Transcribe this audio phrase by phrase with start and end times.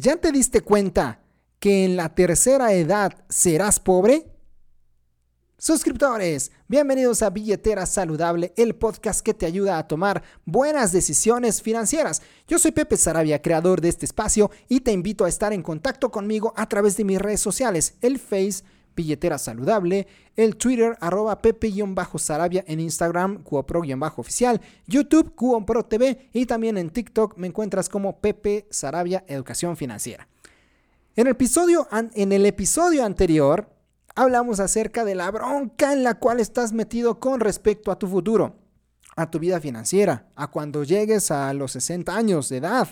[0.00, 1.18] ¿Ya te diste cuenta
[1.58, 4.30] que en la tercera edad serás pobre?
[5.56, 12.22] Suscriptores, bienvenidos a Billetera Saludable, el podcast que te ayuda a tomar buenas decisiones financieras.
[12.46, 16.12] Yo soy Pepe Sarabia, creador de este espacio, y te invito a estar en contacto
[16.12, 18.62] conmigo a través de mis redes sociales, el Face
[18.98, 26.90] Billetera Saludable, el Twitter arroba Pepe-Sarabia, en Instagram Cuopro-oficial, YouTube Cuopro TV y también en
[26.90, 30.26] TikTok me encuentras como Pepe Sarabia Educación Financiera.
[31.14, 33.68] En el episodio, en el episodio anterior
[34.16, 38.56] hablamos acerca de la bronca en la cual estás metido con respecto a tu futuro,
[39.14, 42.88] a tu vida financiera, a cuando llegues a los 60 años de edad.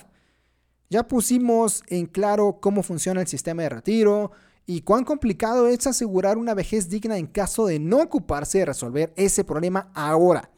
[0.89, 4.31] Ya pusimos en claro cómo funciona el sistema de retiro,
[4.69, 9.13] y cuán complicado es asegurar una vejez digna en caso de no ocuparse de resolver
[9.15, 10.51] ese problema ahora.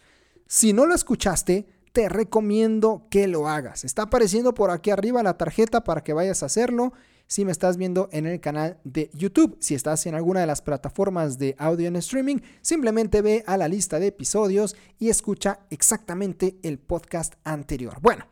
[0.48, 3.86] Si no lo escuchaste, te recomiendo que lo hagas.
[3.86, 6.92] Está apareciendo por aquí arriba la tarjeta para que vayas a hacerlo.
[7.28, 10.64] Si me estás viendo en el canal de YouTube, si estás en alguna de las
[10.64, 16.58] plataformas de audio en streaming, simplemente ve a la lista de episodios y escucha exactamente
[16.64, 18.00] el podcast anterior.
[18.02, 18.26] Bueno,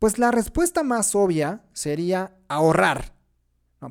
[0.00, 3.19] pues la respuesta más obvia sería ahorrar.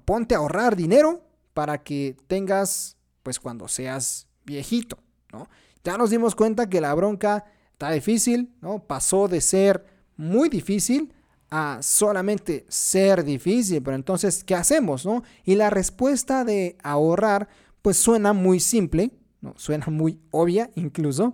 [0.06, 1.24] Ponte a ahorrar dinero
[1.54, 5.00] para que tengas, pues cuando seas viejito,
[5.32, 5.50] ¿no?
[5.84, 8.84] Ya nos dimos cuenta que la bronca está difícil, ¿no?
[8.86, 9.86] Pasó de ser
[10.18, 11.14] muy difícil
[11.50, 15.24] a solamente ser difícil, pero entonces, ¿qué hacemos, no?
[15.44, 17.48] Y la respuesta de ahorrar,
[17.82, 19.54] pues suena muy simple, ¿no?
[19.58, 21.34] Suena muy obvia incluso,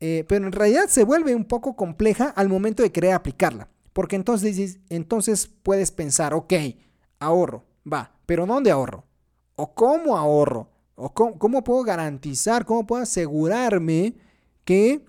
[0.00, 4.16] eh, pero en realidad se vuelve un poco compleja al momento de querer aplicarla, porque
[4.16, 6.54] entonces, entonces puedes pensar, ok,
[7.20, 9.04] ahorro, Va, pero ¿dónde ahorro?
[9.54, 10.70] ¿O cómo ahorro?
[10.96, 14.14] ¿O cómo, puedo garantizar, cómo puedo asegurarme
[14.64, 15.04] que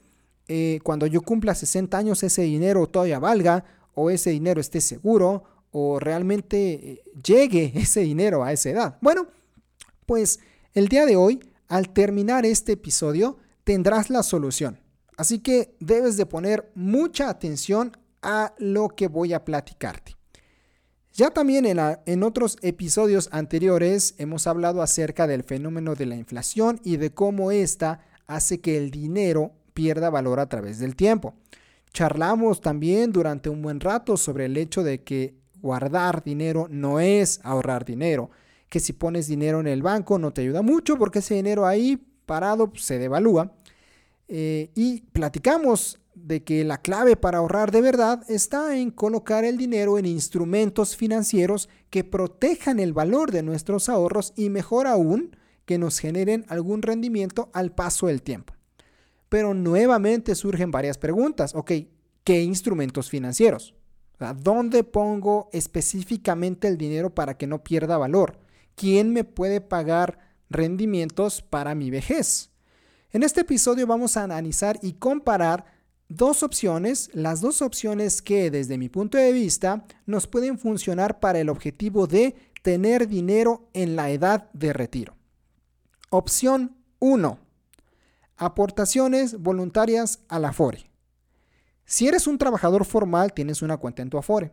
[0.48, 5.44] eh, cuando yo cumpla 60 años ese dinero todavía valga o ese dinero esté seguro
[5.72, 8.98] o realmente eh, llegue ese dinero a esa edad?
[9.02, 9.28] Bueno,
[10.06, 10.40] pues
[10.74, 11.40] el día de hoy,
[11.70, 14.80] al terminar este episodio, tendrás la solución.
[15.18, 20.17] Así que debes de poner mucha atención a lo que voy a platicarte.
[21.18, 26.98] Ya también en, otros episodios anteriores hemos hablado acerca del fenómeno de la inflación y
[26.98, 31.34] de cómo ésta hace que el dinero pierda valor a través del tiempo.
[31.92, 37.40] Charlamos también durante un buen rato sobre el hecho de que guardar dinero no es
[37.42, 38.30] ahorrar dinero,
[38.70, 42.00] que si pones dinero en el banco no te ayuda mucho porque ese dinero ahí
[42.28, 43.54] parado se devalúa.
[44.28, 49.58] Eh, y platicamos de que la clave para ahorrar de verdad está en colocar el
[49.58, 55.36] dinero en instrumentos financieros que protejan el valor de nuestros ahorros y mejor aún
[55.66, 58.54] que nos generen algún rendimiento al paso del tiempo.
[59.30, 61.54] Pero nuevamente surgen varias preguntas.
[61.54, 61.72] Ok,
[62.24, 63.76] ¿qué instrumentos financieros?
[64.38, 68.40] ¿Dónde pongo específicamente el dinero para que no pierda valor?
[68.76, 72.50] ¿Quién me puede pagar rendimientos para mi vejez?
[73.12, 75.77] En este episodio vamos a analizar y comparar
[76.10, 81.40] dos opciones, las dos opciones que desde mi punto de vista nos pueden funcionar para
[81.40, 85.16] el objetivo de tener dinero en la edad de retiro.
[86.10, 87.40] Opción 1.
[88.38, 90.90] Aportaciones voluntarias a la Afore.
[91.86, 94.52] Si eres un trabajador formal, tienes una cuenta en tu Afore.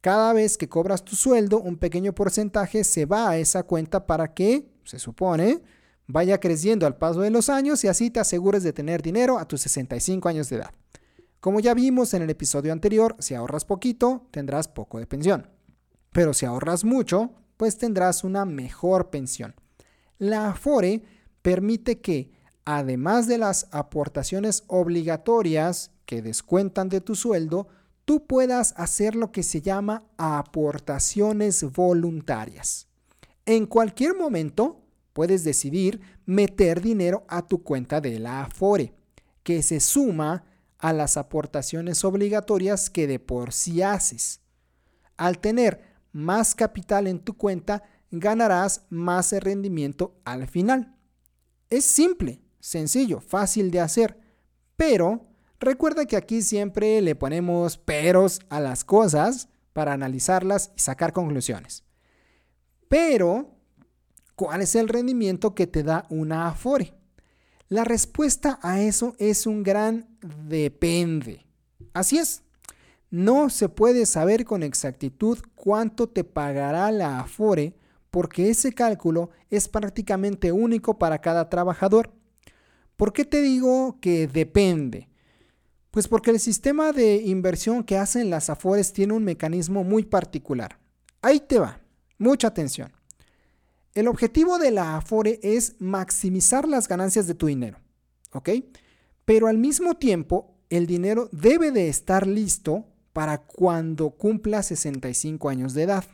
[0.00, 4.34] Cada vez que cobras tu sueldo, un pequeño porcentaje se va a esa cuenta para
[4.34, 5.62] que, se supone,
[6.06, 9.46] vaya creciendo al paso de los años y así te asegures de tener dinero a
[9.46, 10.70] tus 65 años de edad.
[11.40, 15.48] Como ya vimos en el episodio anterior, si ahorras poquito, tendrás poco de pensión.
[16.12, 19.54] Pero si ahorras mucho, pues tendrás una mejor pensión.
[20.18, 21.02] La Afore
[21.42, 22.32] permite que,
[22.64, 27.68] además de las aportaciones obligatorias que descuentan de tu sueldo,
[28.04, 32.88] tú puedas hacer lo que se llama aportaciones voluntarias.
[33.44, 34.85] En cualquier momento,
[35.16, 38.92] puedes decidir meter dinero a tu cuenta de la Afore,
[39.42, 40.44] que se suma
[40.76, 44.42] a las aportaciones obligatorias que de por sí haces.
[45.16, 45.80] Al tener
[46.12, 50.94] más capital en tu cuenta, ganarás más rendimiento al final.
[51.70, 54.18] Es simple, sencillo, fácil de hacer,
[54.76, 55.22] pero
[55.58, 61.84] recuerda que aquí siempre le ponemos peros a las cosas para analizarlas y sacar conclusiones.
[62.88, 63.55] Pero,
[64.36, 66.94] ¿cuál es el rendimiento que te da una Afore?
[67.68, 70.06] La respuesta a eso es un gran
[70.46, 71.44] depende.
[71.92, 72.42] Así es,
[73.10, 77.74] no se puede saber con exactitud cuánto te pagará la Afore
[78.10, 82.12] porque ese cálculo es prácticamente único para cada trabajador.
[82.96, 85.08] ¿Por qué te digo que depende?
[85.90, 90.78] Pues porque el sistema de inversión que hacen las Afores tiene un mecanismo muy particular.
[91.20, 91.80] Ahí te va,
[92.18, 92.92] mucha atención.
[93.96, 97.78] El objetivo de la Afore es maximizar las ganancias de tu dinero,
[98.32, 98.50] ¿ok?
[99.24, 102.84] Pero al mismo tiempo, el dinero debe de estar listo
[103.14, 106.04] para cuando cumpla 65 años de edad.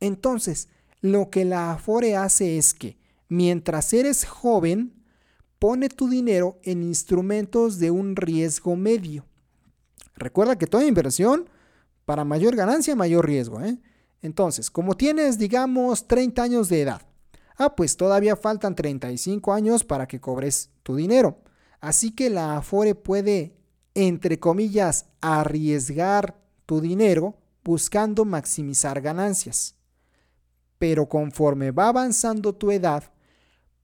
[0.00, 0.70] Entonces,
[1.02, 2.96] lo que la Afore hace es que,
[3.28, 5.04] mientras eres joven,
[5.58, 9.26] pone tu dinero en instrumentos de un riesgo medio.
[10.16, 11.50] Recuerda que toda inversión,
[12.06, 13.60] para mayor ganancia, mayor riesgo.
[13.60, 13.76] ¿eh?
[14.22, 17.02] Entonces, como tienes, digamos, 30 años de edad,
[17.60, 21.42] ah, pues todavía faltan 35 años para que cobres tu dinero.
[21.80, 23.54] Así que la Afore puede,
[23.94, 29.74] entre comillas, arriesgar tu dinero buscando maximizar ganancias.
[30.78, 33.04] Pero conforme va avanzando tu edad,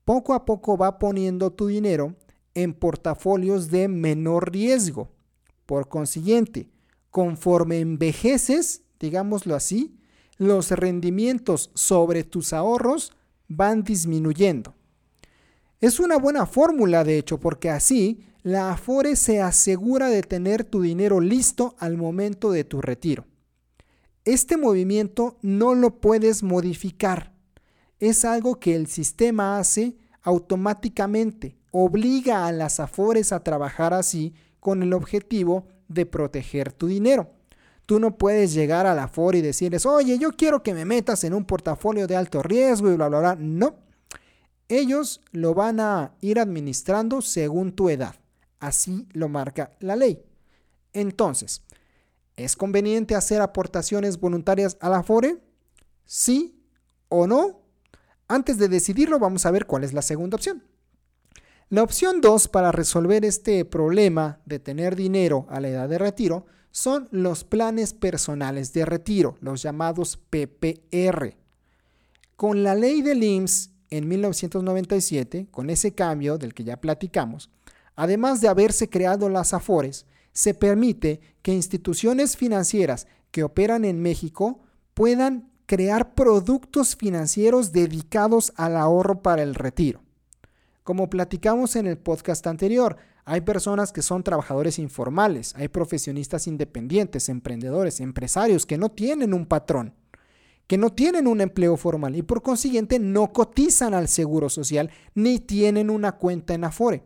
[0.06, 2.16] poco a poco va poniendo tu dinero
[2.54, 5.10] en portafolios de menor riesgo.
[5.66, 6.70] Por consiguiente,
[7.10, 9.98] conforme envejeces, digámoslo así,
[10.38, 13.12] los rendimientos sobre tus ahorros
[13.48, 14.74] van disminuyendo.
[15.80, 20.82] Es una buena fórmula, de hecho, porque así la Afore se asegura de tener tu
[20.82, 23.26] dinero listo al momento de tu retiro.
[24.24, 27.36] Este movimiento no lo puedes modificar
[28.00, 34.82] es algo que el sistema hace automáticamente, obliga a las afores a trabajar así con
[34.82, 37.30] el objetivo de proteger tu dinero.
[37.86, 41.22] Tú no puedes llegar a la Afore y decirles, oye, yo quiero que me metas
[41.22, 43.36] en un portafolio de alto riesgo y bla, bla, bla.
[43.38, 43.76] No.
[44.68, 48.16] Ellos lo van a ir administrando según tu edad.
[48.58, 50.20] Así lo marca la ley.
[50.92, 51.62] Entonces,
[52.34, 55.38] ¿es conveniente hacer aportaciones voluntarias a la Afore?
[56.04, 56.60] Sí
[57.08, 57.60] o no.
[58.26, 60.64] Antes de decidirlo, vamos a ver cuál es la segunda opción.
[61.68, 66.46] La opción 2 para resolver este problema de tener dinero a la edad de retiro
[66.76, 71.34] son los planes personales de retiro, los llamados PPR.
[72.36, 77.48] Con la ley del IMSS en 1997, con ese cambio del que ya platicamos,
[77.94, 84.60] además de haberse creado las AFORES, se permite que instituciones financieras que operan en México
[84.92, 90.02] puedan crear productos financieros dedicados al ahorro para el retiro.
[90.82, 97.28] Como platicamos en el podcast anterior, hay personas que son trabajadores informales, hay profesionistas independientes,
[97.28, 99.94] emprendedores, empresarios que no tienen un patrón,
[100.68, 105.40] que no tienen un empleo formal y por consiguiente no cotizan al Seguro Social ni
[105.40, 107.02] tienen una cuenta en Afore.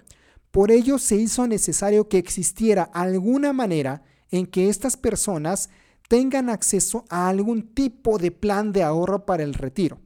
[0.51, 5.71] Por ello se hizo necesario que existiera alguna manera en que estas personas
[6.07, 10.01] tengan acceso a algún tipo de plan de ahorro para el retiro.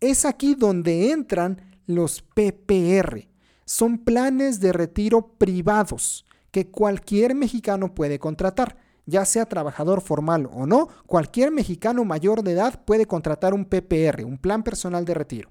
[0.00, 3.27] Es aquí donde entran los PPR.
[3.68, 8.78] Son planes de retiro privados que cualquier mexicano puede contratar.
[9.04, 14.24] Ya sea trabajador formal o no, cualquier mexicano mayor de edad puede contratar un PPR,
[14.24, 15.50] un plan personal de retiro.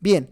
[0.00, 0.30] Bien,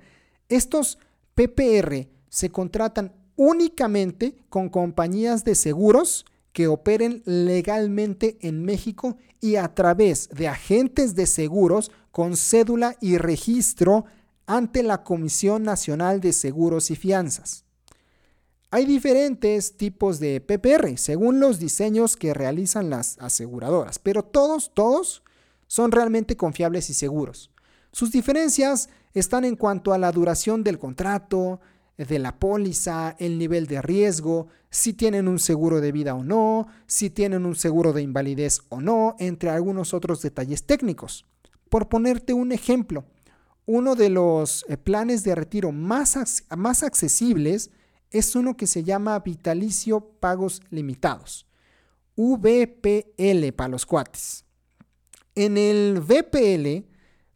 [0.48, 0.96] estos
[1.34, 9.74] PPR se contratan únicamente con compañías de seguros que operen legalmente en México y a
[9.74, 14.06] través de agentes de seguros con cédula y registro
[14.46, 17.64] ante la Comisión Nacional de Seguros y Fianzas.
[18.70, 25.22] Hay diferentes tipos de PPR según los diseños que realizan las aseguradoras, pero todos, todos
[25.66, 27.50] son realmente confiables y seguros.
[27.92, 31.60] Sus diferencias están en cuanto a la duración del contrato,
[31.98, 36.66] de la póliza, el nivel de riesgo, si tienen un seguro de vida o no,
[36.86, 41.26] si tienen un seguro de invalidez o no, entre algunos otros detalles técnicos.
[41.68, 43.04] Por ponerte un ejemplo,
[43.66, 47.70] uno de los eh, planes de retiro más, más accesibles
[48.10, 51.46] es uno que se llama Vitalicio Pagos Limitados,
[52.16, 54.44] VPL para los cuates.
[55.34, 56.86] En el VPL,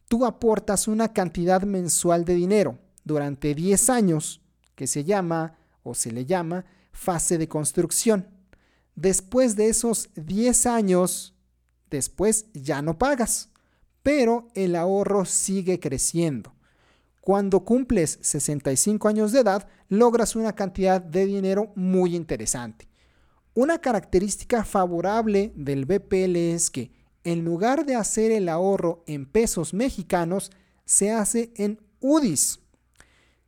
[0.07, 4.41] tú aportas una cantidad mensual de dinero durante 10 años
[4.75, 8.27] que se llama o se le llama fase de construcción.
[8.95, 11.33] Después de esos 10 años,
[11.89, 13.49] después ya no pagas,
[14.07, 16.55] pero el ahorro sigue creciendo.
[17.19, 22.87] Cuando cumples 65 años de edad, logras una cantidad de dinero muy interesante.
[23.53, 26.89] Una característica favorable del BPL es que
[27.25, 30.51] en lugar de hacer el ahorro en pesos mexicanos,
[30.85, 32.61] se hace en UDIs.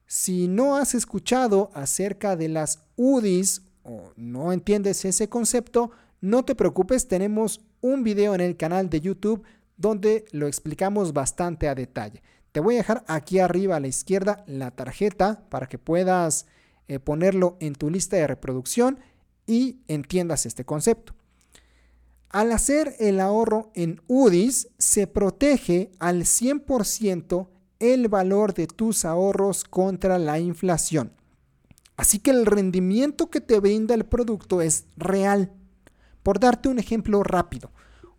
[0.08, 6.54] Si no has escuchado acerca de las UDIs o no entiendes ese concepto, no te
[6.54, 9.46] preocupes, tenemos un video en el canal de YouTube
[9.80, 12.22] donde lo explicamos bastante a detalle.
[12.52, 16.46] Te voy a dejar aquí arriba a la izquierda la tarjeta para que puedas
[16.88, 19.00] eh, ponerlo en tu lista de reproducción
[19.48, 21.14] y entiendas este concepto.
[22.30, 27.48] Al hacer el ahorro en UDIs, se protege al 100%
[27.80, 31.14] el valor de tus ahorros contra la inflación.
[31.96, 35.54] Así que el rendimiento que te brinda el producto es real.
[36.22, 37.72] Por darte un ejemplo rápido,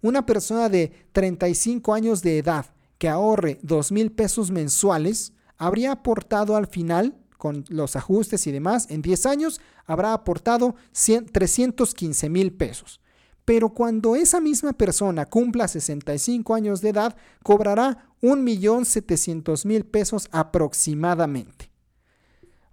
[0.02, 2.66] una persona de 35 años de edad
[2.98, 8.86] que ahorre 2 mil pesos mensuales habría aportado al final, con los ajustes y demás,
[8.90, 13.00] en 10 años habrá aportado 315 mil pesos.
[13.44, 21.70] Pero cuando esa misma persona cumpla 65 años de edad, cobrará 1.700.000 pesos aproximadamente.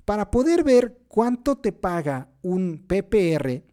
[0.06, 3.64] Para poder ver cuánto te paga un PPR,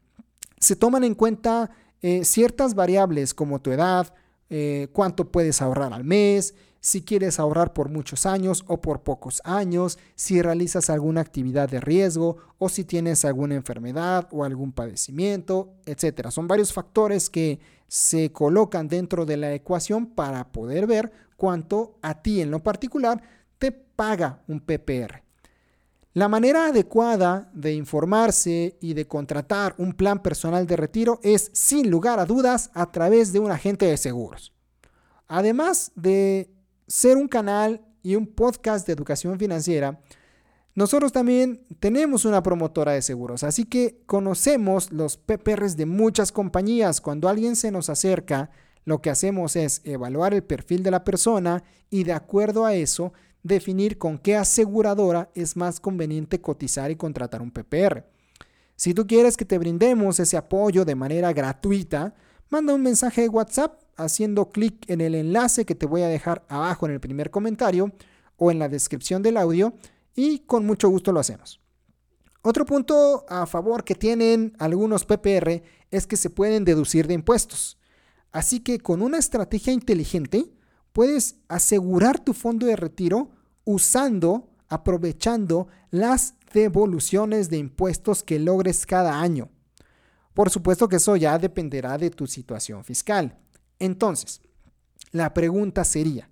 [0.59, 1.71] se toman en cuenta
[2.07, 4.13] eh, ciertas variables como tu edad,
[4.51, 9.41] eh, cuánto puedes ahorrar al mes, si quieres ahorrar por muchos años o por pocos
[9.43, 15.73] años, si realizas alguna actividad de riesgo o si tienes alguna enfermedad o algún padecimiento,
[15.87, 16.29] etc.
[16.29, 17.59] Son varios factores que
[17.89, 23.23] se colocan dentro de la ecuación para poder ver cuánto a ti en lo particular
[23.57, 25.24] te paga un PPR.
[26.15, 31.91] La manera adecuada de informarse y de contratar un plan personal de retiro es, sin
[31.91, 34.53] lugar a dudas, a través de un agente de seguros.
[35.27, 36.55] Además de
[36.87, 40.01] ser un canal y un podcast de educación financiera,
[40.77, 47.01] nosotros también tenemos una promotora de seguros, así que conocemos los PPRs de muchas compañías.
[47.01, 48.51] Cuando alguien se nos acerca,
[48.85, 53.13] lo que hacemos es evaluar el perfil de la persona y de acuerdo a eso
[53.45, 58.05] definir con qué aseguradora es más conveniente cotizar y contratar un PPR.
[58.75, 62.15] Si tú quieres que te brindemos ese apoyo de manera gratuita,
[62.51, 66.45] manda un mensaje de WhatsApp haciendo clic en el enlace que te voy a dejar
[66.49, 67.93] abajo en el primer comentario
[68.37, 69.75] o en la descripción del audio
[70.17, 71.61] y con mucho gusto lo hacemos.
[72.43, 77.79] Otro punto a favor que tienen algunos PPR es que se pueden deducir de impuestos.
[78.33, 80.51] Así que con una estrategia inteligente
[80.93, 83.31] puedes asegurar tu fondo de retiro
[83.65, 89.51] usando, aprovechando las devoluciones de impuestos que logres cada año.
[90.35, 93.39] Por supuesto que eso ya dependerá de tu situación fiscal.
[93.79, 94.41] Entonces,
[95.13, 96.29] la pregunta sería,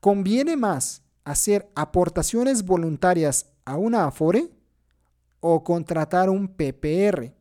[0.00, 4.50] ¿conviene más hacer aportaciones voluntarias a una Afore
[5.40, 7.34] o contratar un PPR?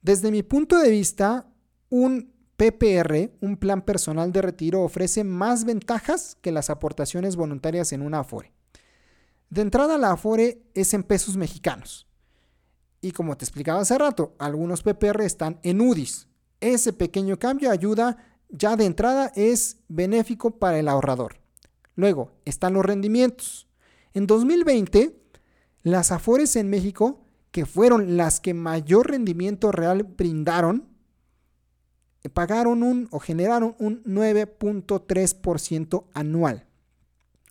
[0.00, 1.48] Desde mi punto de vista,
[1.88, 2.31] un
[2.62, 8.20] PPR, un plan personal de retiro, ofrece más ventajas que las aportaciones voluntarias en una
[8.20, 8.52] Afore.
[9.50, 12.06] De entrada, la Afore es en pesos mexicanos.
[13.00, 16.28] Y como te explicaba hace rato, algunos PPR están en UDIs.
[16.60, 18.16] Ese pequeño cambio ayuda
[18.48, 21.40] ya de entrada es benéfico para el ahorrador.
[21.96, 23.66] Luego están los rendimientos.
[24.14, 25.20] En 2020,
[25.82, 30.91] las Afores en México, que fueron las que mayor rendimiento real brindaron,
[32.30, 36.66] pagaron un o generaron un 9.3% anual.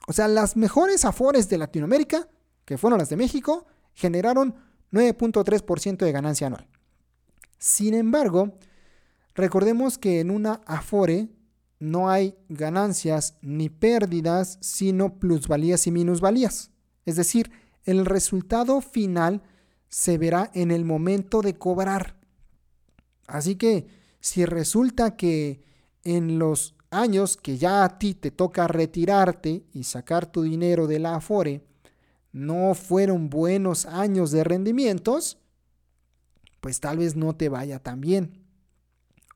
[0.07, 2.27] O sea, las mejores Afores de Latinoamérica,
[2.65, 4.55] que fueron las de México, generaron
[4.91, 6.67] 9.3% de ganancia anual.
[7.57, 8.57] Sin embargo,
[9.35, 11.29] recordemos que en una Afore
[11.79, 16.71] no hay ganancias ni pérdidas, sino plusvalías y minusvalías.
[17.05, 17.51] Es decir,
[17.83, 19.41] el resultado final
[19.89, 22.15] se verá en el momento de cobrar.
[23.27, 25.61] Así que si resulta que
[26.03, 30.99] en los años que ya a ti te toca retirarte y sacar tu dinero de
[30.99, 31.65] la Afore,
[32.31, 35.37] no fueron buenos años de rendimientos,
[36.61, 38.45] pues tal vez no te vaya tan bien.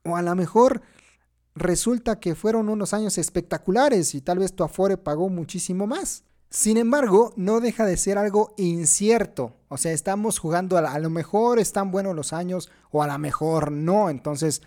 [0.03, 0.81] O a lo mejor
[1.55, 6.23] resulta que fueron unos años espectaculares y tal vez tu Afore pagó muchísimo más.
[6.49, 9.57] Sin embargo, no deja de ser algo incierto.
[9.67, 13.71] O sea, estamos jugando a, lo mejor están buenos los años o a lo mejor
[13.71, 14.09] no.
[14.09, 14.61] Entonces,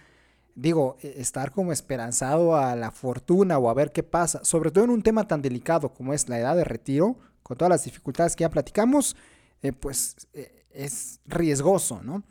[0.59, 4.85] digo, e, estar como esperanzado a la fortuna o a ver qué pasa, sobre todo
[4.85, 8.35] en un tema tan delicado como es la edad de retiro, con todas las dificultades
[8.35, 9.17] que ya platicamos,
[9.63, 12.25] eh, pues eh, es riesgoso, ¿no?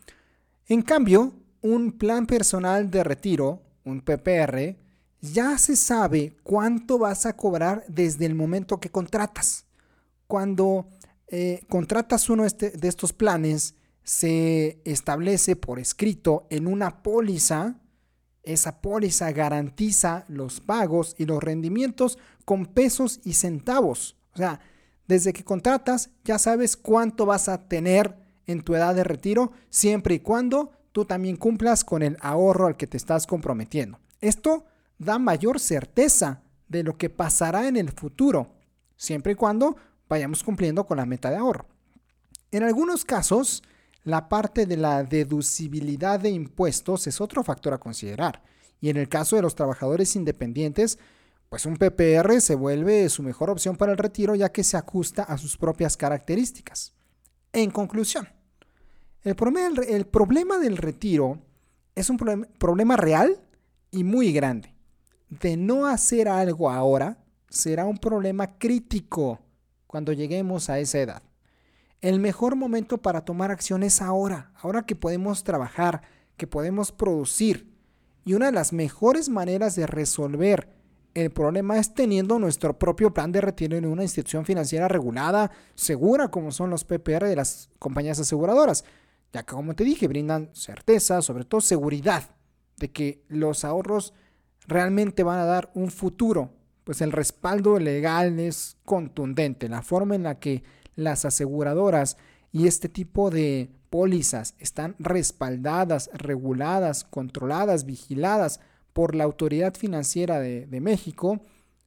[0.68, 4.76] En cambio, un plan personal de retiro, un PPR,
[5.22, 9.66] ya se sabe cuánto vas a cobrar desde el momento que contratas.
[10.28, 10.90] Cuando
[11.28, 17.80] eh, contratas uno este, de estos planes, se establece por escrito en una póliza
[18.48, 24.16] esa póliza garantiza los pagos y los rendimientos con pesos y centavos.
[24.34, 24.60] O sea,
[25.08, 30.16] desde que contratas ya sabes cuánto vas a tener en tu edad de retiro siempre
[30.16, 34.00] y cuando tú también cumplas con el ahorro al que te estás comprometiendo.
[34.22, 34.66] Esto
[34.98, 38.56] da mayor certeza de lo que pasará en el futuro,
[38.96, 39.78] siempre y cuando
[40.10, 41.68] vayamos cumpliendo con la meta de ahorro.
[42.52, 43.62] En algunos casos,
[44.08, 48.42] la parte de la deducibilidad de impuestos es otro factor a considerar.
[48.80, 50.98] Y en el caso de los trabajadores independientes,
[51.50, 55.24] pues un PPR se vuelve su mejor opción para el retiro ya que se ajusta
[55.24, 56.94] a sus propias características.
[57.52, 58.30] En conclusión,
[59.24, 61.42] el problema, del retiro
[61.94, 63.42] es un problema real
[63.92, 64.74] y muy grande.
[65.30, 69.42] De no hacer algo ahora será un problema crítico
[69.86, 71.24] cuando lleguemos a esa edad.
[72.02, 76.04] El mejor momento para tomar acción es ahora, ahora que podemos trabajar,
[76.38, 77.74] que podemos producir.
[78.24, 80.70] Y una de las mejores maneras de resolver
[81.16, 86.30] el problema es teniendo nuestro propio plan de retiro en una institución financiera regulada, segura,
[86.30, 88.86] como son los PPR de las compañías aseguradoras,
[89.34, 92.36] ya que como te dije, brindan certeza, sobre todo seguridad
[92.78, 94.14] de que los ahorros
[94.68, 96.52] realmente van a dar un futuro,
[96.84, 100.64] pues el respaldo legal es contundente, la forma en la que
[100.98, 102.18] las aseguradoras
[102.52, 108.60] y este tipo de pólizas están respaldadas, reguladas, controladas, vigiladas
[108.92, 111.40] por la Autoridad Financiera de, México,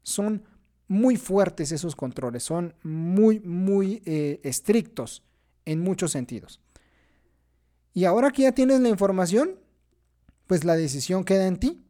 [0.02, 0.44] son
[0.88, 5.22] muy fuertes esos controles, son muy, muy eh, estrictos
[5.64, 6.60] en muchos sentidos.
[7.92, 9.56] Y ahora que ya tienes la información,
[10.46, 11.84] pues la decisión queda en ti.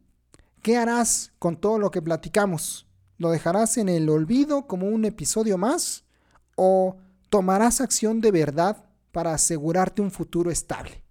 [0.61, 2.87] ¿Qué harás con todo lo que platicamos?
[3.17, 6.03] ¿Lo dejarás en el olvido como un episodio más?
[6.55, 6.97] ¿O
[7.31, 11.01] tomarás acción de verdad para asegurarte un futuro estable.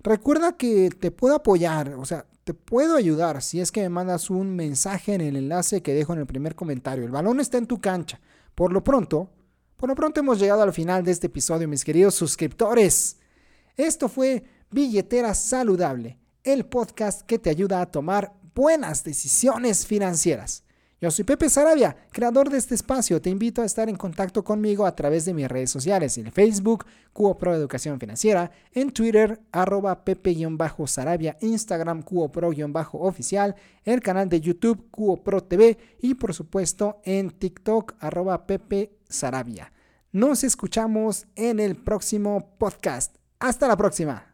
[0.00, 4.28] Recuerda que te puedo apoyar, o sea, te puedo ayudar si es que me mandas
[4.28, 7.06] un mensaje en el enlace que dejo en el primer comentario.
[7.06, 8.20] El balón está en tu cancha.
[8.54, 9.30] Por lo pronto,
[9.76, 13.16] por lo pronto hemos llegado al final de este episodio, mis queridos suscriptores.
[13.78, 20.63] Esto fue Billetera Saludable, el podcast que te ayuda a tomar buenas decisiones financieras.
[21.04, 23.20] Yo soy Pepe Sarabia, creador de este espacio.
[23.20, 26.86] Te invito a estar en contacto conmigo a través de mis redes sociales, en Facebook,
[27.12, 34.86] Cubo Pro Educación Financiera, en Twitter, arroba Pepe-Sarabia, Instagram, Cubo Pro-Oficial, el canal de YouTube,
[34.90, 39.74] Cubo Pro TV y por supuesto en TikTok, arroba Pepe Sarabia.
[40.10, 43.14] Nos escuchamos en el próximo podcast.
[43.40, 44.33] Hasta la próxima.